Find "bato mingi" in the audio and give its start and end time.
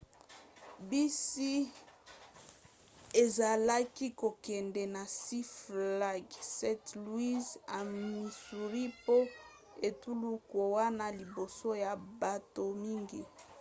12.21-13.21